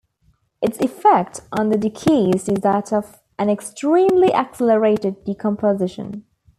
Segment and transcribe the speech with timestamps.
[0.63, 6.25] Its effect on the deceased is that of an extremely accelerated decomposition.